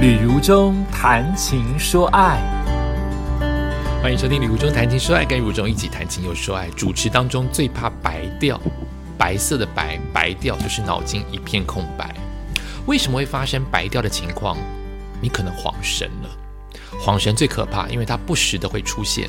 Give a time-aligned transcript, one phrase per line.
[0.00, 2.40] 旅如中谈情说爱，
[4.02, 6.70] 欢迎收听《旅如中谈情说爱》，跟如中一起谈情又说爱。
[6.70, 8.58] 主持当中最怕白掉，
[9.18, 12.14] 白色的白，白掉就是脑筋一片空白。
[12.86, 14.56] 为什么会发生白掉的情况？
[15.20, 16.30] 你可能恍神了。
[16.98, 19.28] 恍神最可怕，因为它不时的会出现。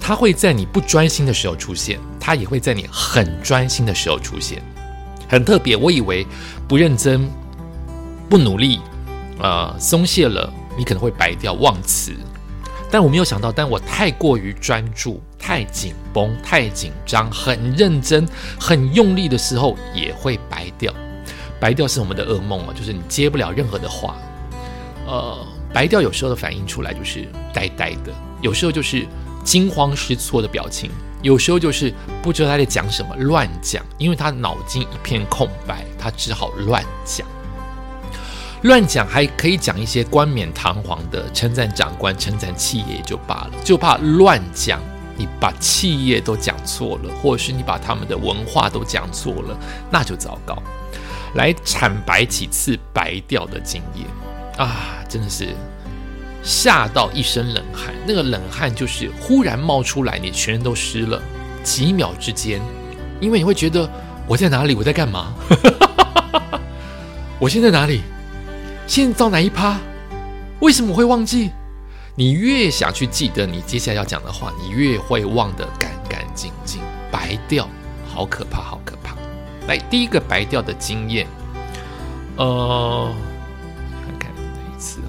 [0.00, 4.62] 它会在你不专心的时候出现，它也会在你很专心的时候出现，
[5.28, 5.76] 很特别。
[5.76, 6.26] 我以为
[6.66, 7.30] 不认真、
[8.30, 8.80] 不努力。
[9.42, 12.14] 呃，松懈了，你可能会白掉、忘词。
[12.90, 18.28] 但我没有想到，但我太过于专注、太紧绷、太紧张、很认真、
[18.60, 20.94] 很用力的时候，也会白掉。
[21.58, 24.16] 白掉是我们的噩梦啊，就是你接不了任何的话。
[25.06, 25.38] 呃，
[25.72, 29.06] 白掉有时候的反应出来就是呆呆的，有时候就是
[29.42, 30.90] 惊慌失措的表情，
[31.22, 37.26] 有时候就是不知道他在讲什么，乱讲，因为他脑筋一片空白，他只好乱讲。
[38.62, 44.80] 乱讲还可以讲一些冠冕堂皇的称赞长官、称赞企业也就罢了，就怕乱讲，
[45.16, 49.58] 你把企业都讲错了，或者是你把他们的文化都讲错了，
[49.90, 50.56] 那就糟糕。
[51.34, 54.06] 来惨白几次白掉的经验
[54.58, 55.48] 啊，真的是
[56.44, 57.92] 吓到一身冷汗。
[58.06, 61.20] 那个冷汗就是忽然冒出来，你全身都湿了，
[61.64, 62.60] 几秒之间，
[63.18, 63.90] 因为你会觉得
[64.28, 65.34] 我在哪里，我在干嘛？
[67.40, 68.02] 我现在哪里？
[68.92, 69.80] 现在到哪一趴？
[70.60, 71.50] 为什么会忘记？
[72.14, 77.66] 你越想去记得你接下来要讲的话，你越会忘得干干净净，白掉，
[78.06, 79.16] 好可怕，好可怕。
[79.66, 81.26] 来，第一个白掉的经验，
[82.36, 83.10] 呃，
[84.04, 85.00] 看看哪一次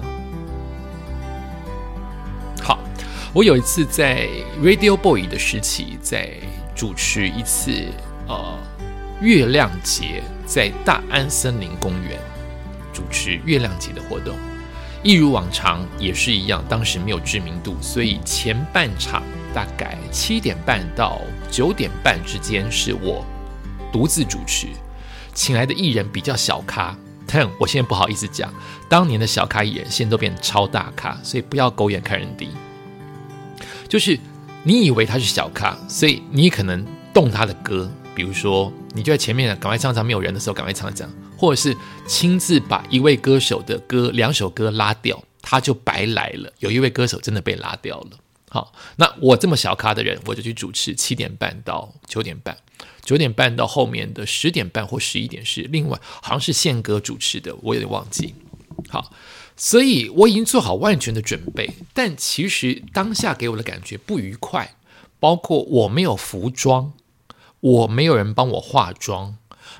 [2.62, 2.78] 好，
[3.34, 4.26] 我有一次在
[4.62, 6.30] Radio Boy 的时期，在
[6.74, 7.70] 主持一次
[8.28, 8.58] 呃
[9.20, 12.18] 月亮节，在大安森林公园。
[12.94, 14.36] 主持月亮节的活动，
[15.02, 16.64] 一如往常也是一样。
[16.68, 21.20] 当时没有知名度，所以前半场大概七点半到
[21.50, 23.26] 九点半之间是我
[23.92, 24.68] 独自主持，
[25.34, 26.96] 请来的艺人比较小咖。
[27.26, 28.52] 但我现在不好意思讲，
[28.88, 32.50] 当年的小咖艺人现在都变超大咖，所以不要狗眼看人低。
[33.88, 34.18] 就是
[34.62, 41.08] 你以为他是小咖，所以你可能动他的歌，比如说你就在前面赶快唱唱，没有人的时候赶快唱唱。
[41.44, 46.50] 或者是亲自把一位歌手的歌两首歌拉掉，他就白来了。
[46.60, 48.12] 有一位歌手真的被拉掉了。
[48.48, 52.56] 好，那我这么小咖的人，我就去主持七点半到九点半，
[53.02, 58.34] 九点半到后面的十点半或十一点是另外，好像是宪哥主持的，我有点忘记。
[58.88, 59.12] 好，
[59.54, 64.74] 所以我已经做好万全的准备，但其实当下给我的感觉不愉快，
[65.20, 66.94] 包括我没有服装，
[67.60, 69.36] 我没有人帮我化妆。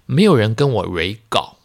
[0.07, 1.57] 没有人跟我 re 稿，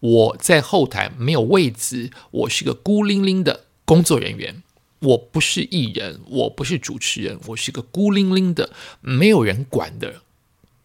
[0.00, 4.62] 我在后台没有位置，我是个孤零零的工作人员。
[5.00, 10.22] 我不是艺人，我不是主持人，我是个孤零零的没有人管的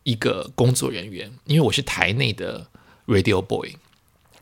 [0.03, 1.31] 一个工作人员。
[1.45, 2.67] 因为我是台内的
[3.07, 3.75] radio boy，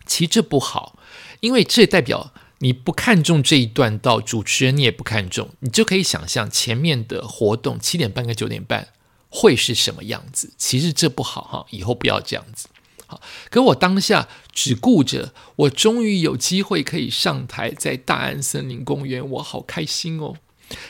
[0.06, 1.00] 其实这不好，
[1.40, 8.90] 因为这代表你不看重这一段，到主持人你也不看重，你就可以想象前面的活动七点半跟九点半。
[9.32, 10.52] 会是什么样子？
[10.58, 12.68] 其实这不好哈，以后不要这样子。
[13.08, 13.20] 好，
[13.50, 20.36] 可我当下只顾着，我终于有机会可以上台，在大安森林公园，我好开心哦。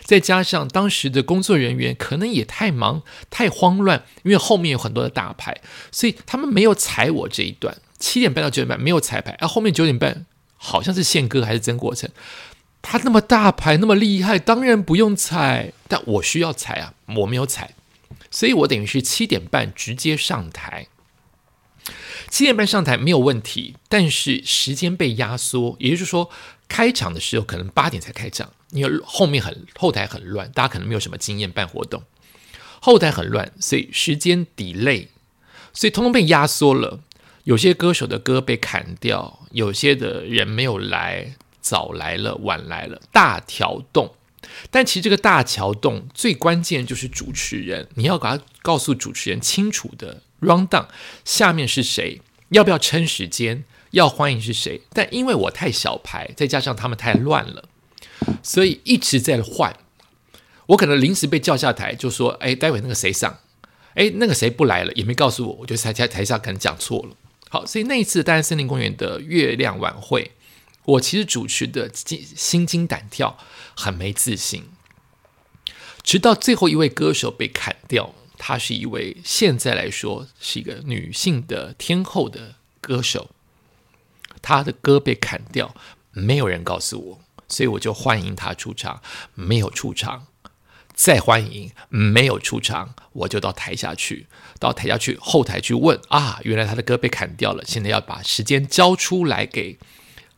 [0.04, 5.60] 再加上当时的工作人员可能也太忙、太慌乱，因为后面有很多的大牌，
[5.92, 7.76] 所以他们没有踩我这一段。
[7.98, 10.26] 七点半到九点半没有彩排，啊，后面九点半
[10.56, 12.08] 好像是宪哥还是曾国成，
[12.84, 17.74] 他那么大牌那么厉害，当然不用踩，但我需要踩啊，我没有踩。
[18.32, 20.88] 所以我等于是七点半直接上台，
[22.30, 26.32] 七点半上台没有问题，但是时间被压缩，也就是说
[26.68, 32.02] 开场的时候可能八点才开场，因为后面很后台很乱，大家可能没有什么经验办活动，
[32.80, 35.08] 后台很乱，所以时间 delay，
[35.74, 37.02] 所以通通被压缩了。
[37.44, 44.14] 有些歌手的歌被砍掉，有些的人没有来，早来了，晚来了，大调动。
[44.70, 50.88] 但其实这个大桥洞最关键就是主持人，你要把它告诉主持人清楚的 run down，
[51.24, 54.82] 下面是谁，要不要撑时间，要欢迎是谁。
[54.94, 57.66] 但因为我太小牌，再加上他们太乱了，
[58.42, 59.76] 所以一直在换。
[60.68, 63.40] 我可能临时被叫下台，就说：“哎，待会那个谁上？
[63.94, 67.16] 哎，那个谁不来了，也没告诉我，我就在台台下可能讲错了。”
[67.50, 70.32] 好，所以那一次大安森林公园的月亮晚会。
[70.86, 73.38] 我其实主持的心惊胆跳，
[73.76, 74.66] 很没自信。
[76.04, 83.30] 直到最后一位歌手被砍掉，她是一位现在来说是一个女性的天后的歌手，
[84.42, 85.76] 她的歌被砍掉，
[86.12, 89.02] 没有人告诉我，所以我就欢迎他出场，
[89.36, 90.26] 没有出场，
[90.96, 94.26] 再欢迎，没有出场，我就到台下去，
[94.60, 99.78] 到台下去后台去问啊，原来他的歌被砍掉了，现在要把时间交出来给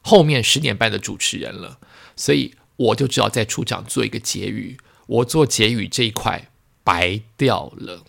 [0.04, 1.80] 后面十点半的主持人了，
[2.16, 4.78] 所以我就只好在出场做一个结语，
[5.08, 6.52] 我做结语这一块
[6.84, 8.04] 白掉了，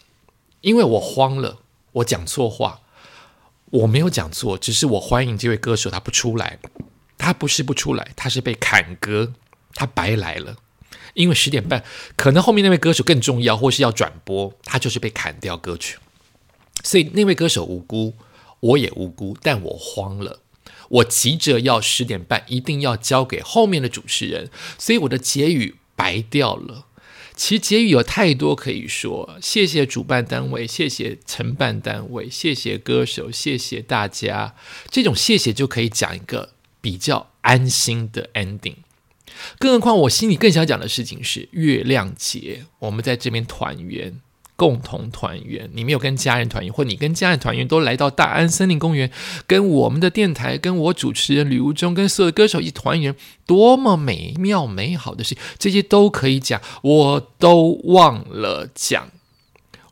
[0.61, 1.61] 因为我慌了，
[1.93, 2.81] 我讲错话。
[3.71, 6.61] 我没有讲错，只是我欢迎这位歌手，他不出来，
[7.19, 9.33] 他不是不出来，他是被砍歌，
[9.75, 10.59] 他白来了。
[11.15, 11.83] 因为十点半，
[12.15, 15.99] 可能后面那位歌手更重要，或是要转播，他就是被砍掉歌曲。
[16.85, 18.15] 所以那位歌手无辜，
[18.61, 20.39] 我也无辜，但我慌了，
[20.95, 26.87] 我急着要十点半一定要交给后面的主持人，所以我的结语白掉了。
[27.35, 34.55] 其实结语有太多可以说，谢谢主办单位，谢谢承办单位，谢谢歌手，谢谢大家。
[34.89, 36.51] 这种谢谢就可以讲一个
[36.81, 38.77] 比较安心的 ending。
[39.59, 44.21] 更何况我心里更想讲的事情是月亮节，我们在这边团圆。
[44.57, 49.11] 共同团圆，你没有跟家人团圆，或你跟家人团圆，都来到大安森林公园，
[49.47, 53.17] 跟我们的电台、跟我主持人吕无中、跟所有歌手一团圆，
[53.47, 55.37] 多么美妙美好的事！
[55.59, 59.11] 这些都可以讲，我都忘了讲。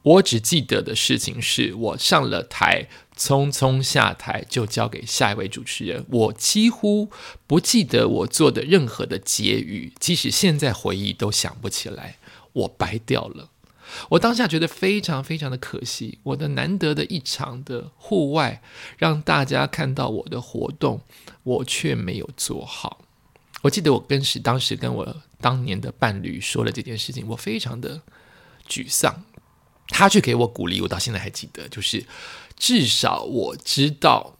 [0.03, 6.05] 我只记得的事情是我上了台，匆匆下台就交给下一位主持人。
[6.11, 7.09] 我几乎
[7.47, 12.17] 不记得我做的任何的结语，即使现在回忆都想不起来，
[12.53, 13.51] 我白掉了。
[14.09, 18.63] 我当下觉得非常非常的可惜，我的难得的一场的户外，
[18.99, 21.01] 让大家看到我的活动，
[21.43, 23.01] 我却没有做好。
[23.63, 28.01] 我记得我跟时当时跟我当年的伴侣说了这件事情，我非常的
[28.69, 29.23] 沮丧，
[29.89, 32.05] 他却给我鼓励，我到现在还记得，就是
[32.57, 34.37] 至少我知道。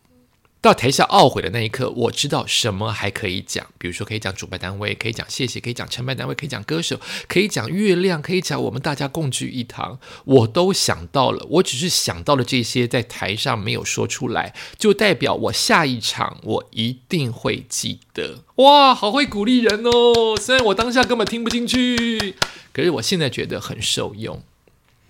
[0.63, 11.45] 到台下懊悔的那一刻，我知道什么还可以讲，比如说可以讲主办单位，可以讲谢谢，可以讲承办单位，可以讲歌手，可以讲月亮，可以讲我们大家共聚一堂，我都想到了。
[11.51, 18.45] 我只是想到了这些，在台上没有说出来，就代表我下一场我一定会记得。
[18.55, 20.37] 哇，好会鼓励人哦！
[20.41, 22.37] 虽然我当下根本听不进去，
[22.73, 24.41] 可是我现在觉得很受用，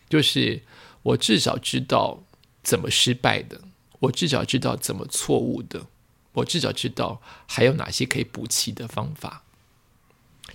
[0.09, 0.63] 就是
[1.03, 2.23] 我至少知道
[2.63, 3.61] 怎么失败的。
[4.03, 5.87] 我至少知道怎么错误的，
[6.33, 9.43] 我至少知道还有哪些可以补齐的方法。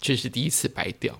[0.02, 1.20] 这是第一次白掉，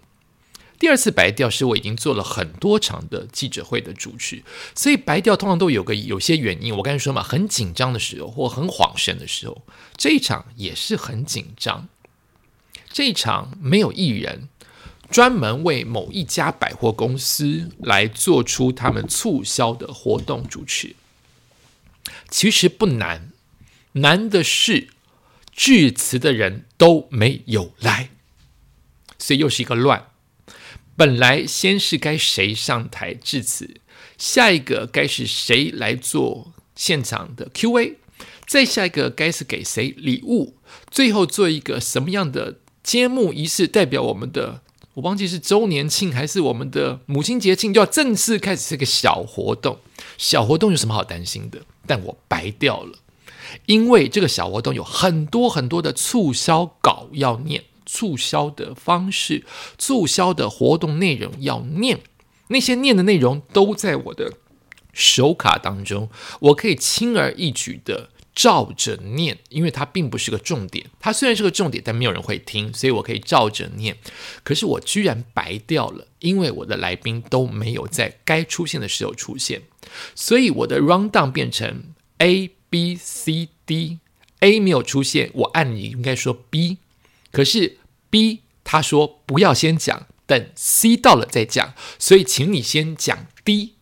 [0.78, 4.44] 第二次白掉是我已经做了很多场的记者会的主持，
[4.76, 6.76] 所以白掉通常都有个有些原因。
[6.76, 9.64] 我刚才说嘛，很紧张的时候或很恍神的时候，
[9.96, 11.88] 这一场也是很紧张。
[12.92, 14.50] 这一场没有艺人，
[15.10, 20.96] 专门为某一家百货公司来做出他们促销的活动主持。
[22.30, 23.32] 其实不难，
[23.94, 24.90] 难的是
[25.52, 28.10] 致辞的人都没有来，
[29.18, 30.08] 所以又是一个乱。
[30.96, 33.82] 本来先是该谁上台致辞，
[34.18, 37.98] 下一个该是谁来做现场的 Q&A，
[38.46, 40.58] 再下一个该是给谁礼物，
[40.90, 44.64] 最后做一个什么样的揭幕仪式，代表我们的。
[44.98, 49.78] 我忘记是周年庆还是我们的母亲节庆，就要正式开始这个小活动。
[50.18, 51.62] 小活动有什么好担心的？
[51.86, 52.98] 但我白掉了，
[53.68, 59.46] 因为这个小活动有很多很多的促销稿要念，促销的方式、
[59.78, 62.00] 促销的活动内容要念，
[62.48, 64.34] 那些念的内容都在我的
[64.94, 68.10] 手卡当中，我可以轻而易举的。
[68.38, 70.86] 照着念，因为它并不是个重点。
[71.00, 73.98] 它虽然是个重点，但没有人会听，所以我可以照着念。
[74.44, 79.64] 可是我居然白掉了，因为我的来宾都没有在该出现的时候出现，
[80.14, 81.86] 所以我的 round down 变成
[82.20, 86.78] A B C D，A 没有出现，我按理应该说 B，
[87.32, 87.80] 可是
[88.12, 93.74] B 他说不要先讲，等 C 到了再讲，所以请你先讲 D。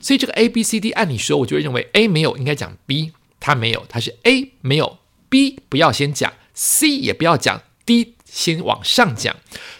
[0.00, 3.10] 所以这个 A B C D 按理说，我就会认为 A 没有，应该讲 B。
[3.40, 9.36] 他没有，他是 A 没有，B 不要先讲，C 也不要讲，D 先往上讲。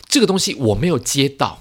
[0.08, 1.60] 这个东西我没有接到，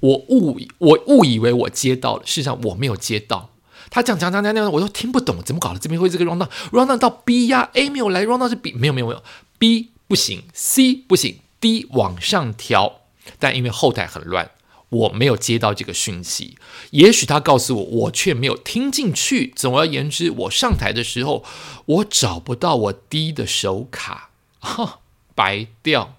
[0.00, 3.50] 我误我误以为我接到了，事实上我没有接到。
[3.88, 5.78] 他讲讲讲讲讲，我都听不懂，怎么搞的？
[5.78, 9.22] 这边会这个 round down，round down 到 B 呀，A 没有来，round down 是 B 没有没有没有
[9.58, 13.00] ，B 不行，C 不行，D 往上调，
[13.38, 14.50] 但因为后台很乱。
[14.88, 16.56] 我没有接到这个讯息，
[16.90, 19.52] 也许他告诉我，我却没有听进去。
[19.56, 21.44] 总而言之，我上台的时候，
[21.86, 25.00] 我找不到我滴的手卡，哈，
[25.34, 26.14] 白掉。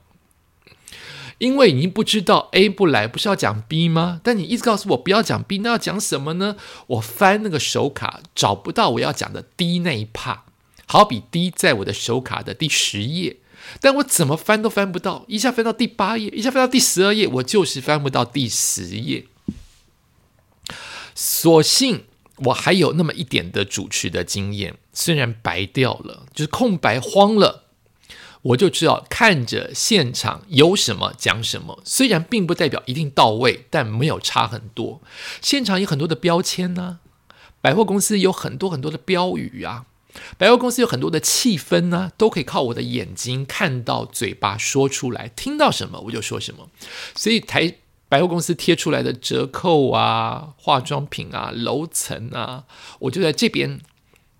[1.37, 4.19] 因为已经不知道 A 不来，不是要讲 B 吗？
[4.23, 6.57] 但你一直告诉我不要讲 B，那要讲什么呢？
[6.87, 10.45] 我翻那个手卡，找不到我要讲的 D 那一趴
[10.87, 13.37] 好比 D 在我的手卡的第十页。
[13.79, 19.25] 但我怎么翻都翻不到，一下翻到第八页，一下翻到第十二页，我就是翻不到第十页。
[21.15, 22.05] 所幸
[22.37, 27.63] 我还有那么一点的主持的经验，虽然白掉了，就是空白慌了，
[28.43, 31.81] 我就知道看着现场有什么讲什么。
[31.83, 35.01] 虽然并不代表一定到位，但没有差很多。
[35.41, 36.99] 现场有很多的标签呢，
[37.59, 39.85] 百货公司有很多很多的标语啊，
[40.37, 46.69] 百货公司有很多的气氛呢，都可以靠我的眼睛看到，嘴巴说出来，听到什么我就说什么。
[47.15, 47.75] 所以台。
[48.09, 52.63] 百货公司贴出来的折扣啊、化妆品啊、楼层啊，
[52.99, 53.81] 我就在这边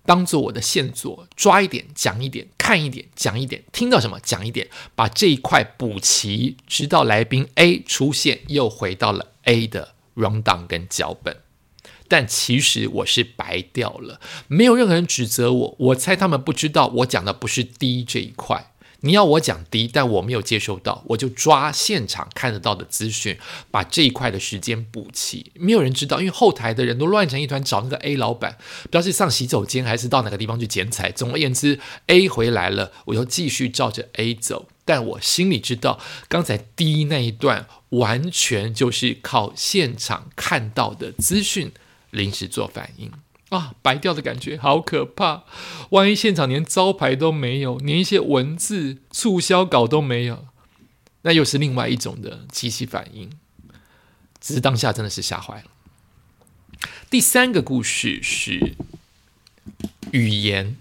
[0.06, 11.36] 当做我的线索，抓一点讲一点，看一点讲一点，听到什么讲一点，把这一块补齐，直到来宾 A 出现，又回到了 A 的 rundown 跟脚本。
[12.08, 18.72] 但其实我是白掉了，没有任何人指责我，我猜他们不知道我讲的不是 D 这一块。
[19.02, 23.38] 你要我讲低，但我没有接收到，我就抓现场看得到的资讯，
[23.70, 25.52] 把这一块的时间补齐。
[25.54, 31.12] 没有人知道，因为后台的人都乱成一团，找那个 A 老板，不知道是上洗手间还是到哪个地方去剪彩。
[31.12, 34.68] 总而言之，A 回来了，我又继续照着 A 走。
[34.84, 41.70] 但我心里知道，刚才 D 那一段完全就是靠现场看到的资讯
[42.10, 43.10] 临时做反应。
[43.50, 45.44] 啊，白掉的感觉好可怕！
[45.90, 50.46] 万一现场连招牌都没有，连一些文字促销稿都没有，
[51.22, 53.30] 那又是另外一种的机器反应。
[54.38, 55.70] 只是当下真的是吓坏了。
[57.08, 58.74] 第三个故事是
[60.12, 60.76] 语言，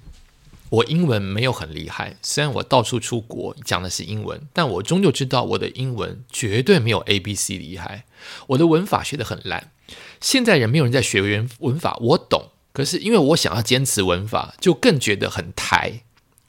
[0.69, 8.03] 我英文没有很厉害，虽然我到处出国讲的是英文，但我终究知道我的英文绝对没有 A B C 厉害。
[8.47, 9.71] 我的文法学的很烂，
[10.19, 12.49] 现在人没有人在学文文法，我懂。
[12.73, 16.01] 可是因为我想要坚持文法，就更觉得很台。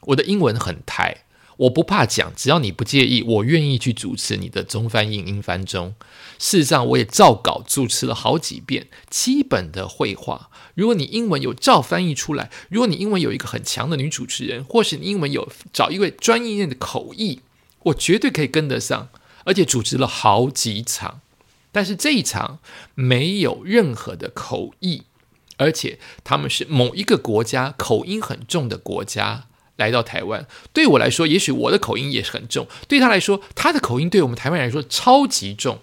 [0.02, 1.24] 我的英文很台，
[1.56, 5.94] 我不怕讲，只要你不介意，我愿意去主持你的中翻英、英翻中。
[6.38, 10.50] 事实上，我也照稿主持了好几遍基本的绘画。
[10.74, 17.40] 如果你英文有照翻译出来，如果你英文有一个很强的女主持人，或是你英文有找一位专业的口译，
[17.84, 19.08] 我绝对可以跟得上，
[19.44, 21.20] 而且主持了好几场。
[21.72, 22.58] 但是这一场
[22.94, 25.04] 没有任何的口译。
[25.56, 35.80] 而且他们是某一个国家口音很重的国家来到台湾，对我来说，也许我的口音也是很重，对他来说，他的口音对我们台湾人来说超级重。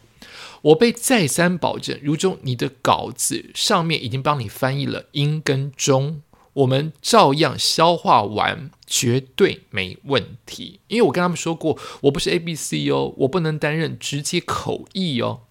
[0.62, 6.22] 我被再三保证，如中你的稿子上面已经帮你翻译了英跟中，
[6.54, 10.80] 我们照样消化完，绝对没问题。
[10.88, 15.42] 因为我跟他们说过，我不是 A B C 哦，我不能担任直接口译哦。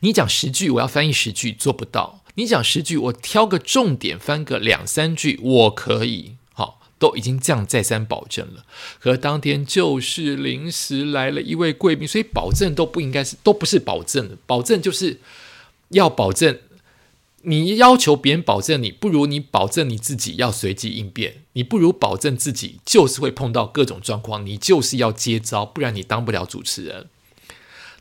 [0.00, 2.20] 你讲十句，我要翻译十句，做不到。
[2.34, 6.36] 你讲十句，我挑个重点翻个两三句，我可以。
[6.54, 8.64] 好，都已经这样再三保证了。
[8.98, 14.36] 可当天就是临时来了一位贵宾，所以保证都不应该是，都不是保证的。
[14.46, 15.20] 保证就是
[15.90, 16.58] 要保证，
[17.42, 21.42] 你要求别人保证你，不如你保证你自己要随机应变。
[21.52, 27.08] 你不如保证自己就是会碰到各种状况，你就是要接招，不然你当不了主持人。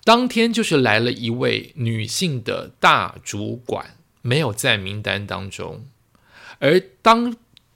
[0.04, 5.86] 当天就是来了一位女性的大主管，没有在名单当中，
[6.58, 7.36] 而当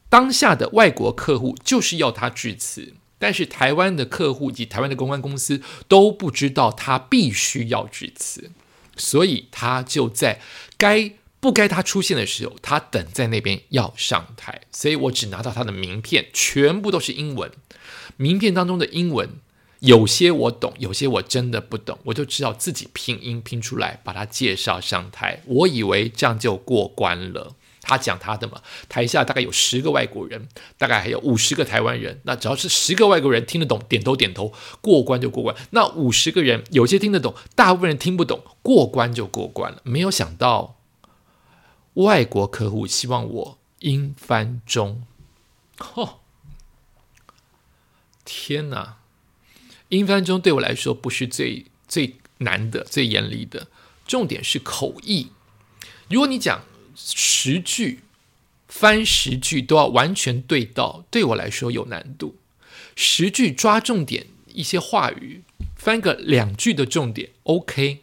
[0.09, 8.49] 当下的外国客户就是要他致辞，但是台湾的客户及台湾的公关公司都不知道他必须要致辞，
[8.97, 10.41] 所以他就在
[10.77, 17.51] 该不该他出现的时候，他等在那边要上台，所以我只拿到他的名片，全部都是英文，
[18.17, 19.29] 名片当中的英文。
[19.79, 25.41] 有些我懂，有些我真的不懂，我就知道自己拼音拼出来，把他介绍上台。
[25.45, 27.55] 我以为这样就过关了。
[27.87, 32.19] 他讲他的嘛，台下大概有十个外国人，大概还有五十个台湾人。
[32.23, 34.51] 那只要是十个外国人听得懂，点头点头，
[34.81, 35.55] 过关就过关。
[35.69, 39.81] 那五十个人有些听得懂，大部分人听不懂，过关就过关了。
[39.83, 40.77] 没有想到，
[41.93, 45.03] 外国客户希望我英翻中，
[45.77, 46.13] 嚯！
[48.25, 48.97] 天哪！
[49.95, 53.67] 英翻中对我来说不是最最难的、最严厉的，
[54.05, 55.27] 重点是口译。
[56.09, 58.01] 如果你讲十句，
[58.67, 62.35] 翻十句都要完全对到，对我来说有难度。
[62.95, 65.43] 十句抓重点，一些话语
[65.75, 68.01] 翻个两句的重点，OK。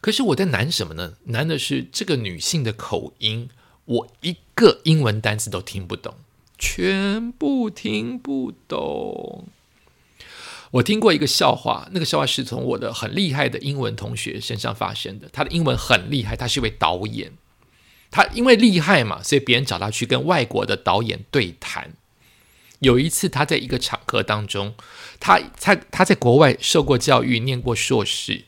[0.00, 1.14] 可是我在难什么呢？
[1.24, 3.50] 难的是这个女性的口音，
[3.84, 6.14] 我一个英文单词都听不懂，
[6.58, 9.48] 全部听不懂。
[10.74, 15.28] 我听过一个笑话，那个笑话是从我的很厉害的英文同学身上发生的。
[15.32, 17.32] 他的英文很厉害，他是一位导演。
[18.10, 21.92] 他因为厉害嘛，所以别人找他去跟外国的导演对谈。
[22.80, 24.74] 有一次他在一个场合当中，
[25.20, 28.46] 他他他在国外受过教育，念过硕士，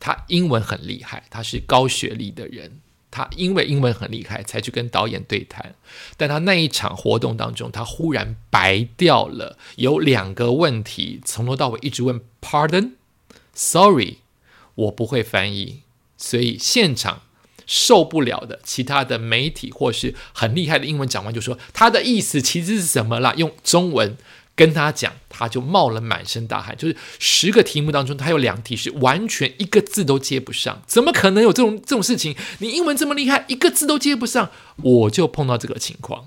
[0.00, 2.80] 他英文很厉害，他是高学历的人。
[3.10, 5.74] 他因为英文很厉害，才去跟导演对谈。
[6.16, 14.18] 但他那一场活动当中，他忽然白掉了，有两个问题，从头到尾一直问 “Pardon”，“Sorry”，
[14.74, 15.80] 我不会翻译，
[16.16, 17.22] 所以现场
[17.66, 23.34] 受不了的其他的媒体或是很厉害的英文讲完就说他的意思其实是什么啦？
[23.36, 24.16] 用中文。
[24.60, 26.76] 跟他讲，他就冒了满身大汗。
[26.76, 32.36] 就是十个题目当中，他有两题是完全一个字都接不上，怎么可能有这种这种事情？
[32.58, 36.26] 你英文这么厉害，一个字都接不上，我就碰到这个情况，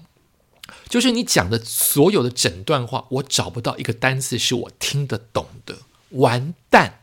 [0.90, 5.78] 就是你讲的所有的整段话，我找不到一个单词是我听得懂的，
[6.10, 7.02] 完蛋！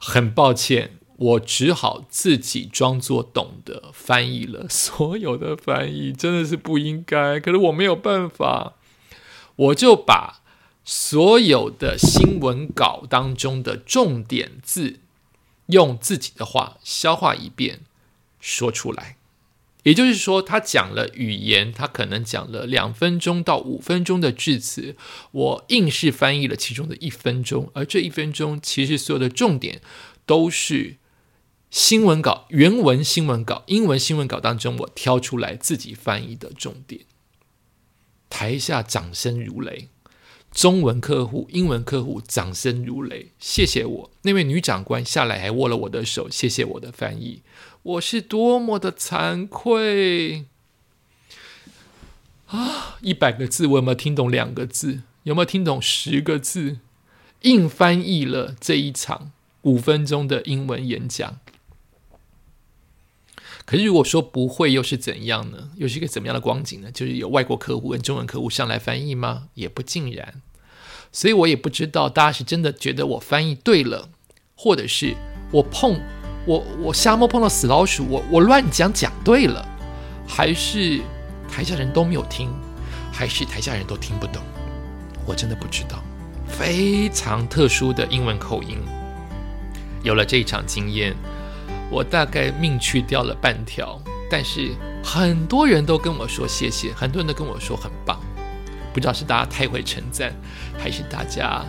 [0.00, 8.72] 很抱歉，我只好自己装作懂得翻译了所有的翻译，真的是不应该，可是我没有办法。
[9.56, 10.42] 我就把
[10.84, 15.00] 所有的新闻稿当中的重点字，
[15.66, 17.80] 用自己的话消化一遍，
[18.38, 19.16] 说出来。
[19.82, 24.96] 也就是说，他讲了语言，他可能讲了两分钟到五分钟的句子，
[25.30, 29.80] 我硬是翻译了其中的一分钟，而这一分钟其实所有的重点
[30.26, 30.96] 都是
[31.70, 37.02] 新闻稿原文新闻稿英文新闻稿当中我挑出来自己翻译的重点。
[38.28, 39.88] 台下掌声如雷，
[40.52, 47.42] 中文客户、英文客户掌声如雷，谢谢我那位女长官下来还握了我的手，谢谢我的翻译，
[47.82, 50.46] 我是多么的惭愧
[52.46, 52.98] 啊！
[53.00, 55.02] 一百个字，我有没有听懂两个字？
[55.24, 56.78] 有没有听懂十个字？
[57.42, 61.38] 硬翻译了这一场五分钟的英文演讲。
[63.66, 65.70] 可是如果说不会，又是怎样呢？
[65.76, 66.90] 又是一个怎么样的光景呢？
[66.92, 69.48] 就是有外国客户跟中文客户上来翻译吗？
[69.54, 70.40] 也不尽然。
[71.10, 74.08] 所以我也不知道大家是真的觉得我翻译对了，
[74.54, 75.16] 或者是
[75.50, 76.00] 我碰
[76.46, 79.66] 我我瞎摸碰到死老鼠，我我乱讲讲对了，
[80.28, 81.00] 还是
[81.50, 82.48] 台下人都没有听，
[83.12, 84.40] 还是台下人都听不懂？
[85.26, 86.00] 我真的不知道。
[86.46, 88.78] 非常特殊的英文口音，
[90.04, 91.16] 有了这一场经验。
[91.90, 94.72] 我大概命去掉了半条，但是
[95.02, 98.20] 很多人都跟我说谢谢，很多人都跟我说很棒。
[98.92, 100.32] 不知道是大家太会称赞，
[100.78, 101.64] 还是大家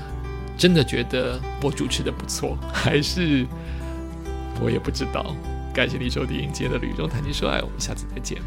[0.58, 3.46] 真的觉得我主持的不错，还是
[4.62, 5.36] 我也不知道。
[5.74, 8.42] 感谢你收听今天的《旅中谈情说爱》，我们下次再见。